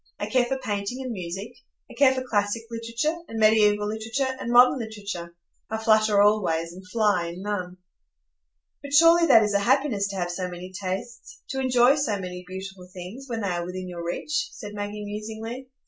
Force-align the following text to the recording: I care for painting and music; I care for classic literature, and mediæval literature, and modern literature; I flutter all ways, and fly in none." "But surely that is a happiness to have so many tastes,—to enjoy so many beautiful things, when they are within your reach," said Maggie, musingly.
I 0.17 0.25
care 0.25 0.45
for 0.45 0.57
painting 0.57 0.99
and 1.03 1.11
music; 1.11 1.53
I 1.87 1.93
care 1.93 2.11
for 2.15 2.23
classic 2.27 2.63
literature, 2.71 3.15
and 3.27 3.39
mediæval 3.39 3.87
literature, 3.87 4.35
and 4.39 4.51
modern 4.51 4.79
literature; 4.79 5.35
I 5.69 5.77
flutter 5.77 6.19
all 6.19 6.41
ways, 6.41 6.73
and 6.73 6.83
fly 6.89 7.27
in 7.27 7.43
none." 7.43 7.77
"But 8.81 8.93
surely 8.93 9.27
that 9.27 9.43
is 9.43 9.53
a 9.53 9.59
happiness 9.59 10.07
to 10.07 10.15
have 10.15 10.31
so 10.31 10.49
many 10.49 10.73
tastes,—to 10.73 11.59
enjoy 11.59 11.97
so 11.97 12.17
many 12.17 12.43
beautiful 12.47 12.89
things, 12.91 13.25
when 13.29 13.41
they 13.41 13.49
are 13.49 13.63
within 13.63 13.87
your 13.87 14.03
reach," 14.03 14.49
said 14.53 14.73
Maggie, 14.73 15.05
musingly. 15.05 15.67